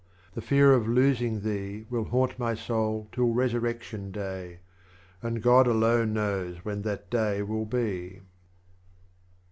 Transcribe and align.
The 0.33 0.41
Fear 0.41 0.73
of 0.73 0.87
losing 0.87 1.41
thee 1.41 1.85
Will 1.91 2.05
haunt 2.05 2.39
my 2.39 2.55
Soul 2.55 3.07
till 3.11 3.33
Resurrection 3.33 4.09
Day, 4.09 4.61
And 5.21 5.43
God 5.43 5.67
alone 5.67 6.11
knows 6.13 6.65
when 6.65 6.81
that 6.81 7.11
Day 7.11 7.43
will 7.43 7.65
be 7.67 8.13
45. 8.13 8.21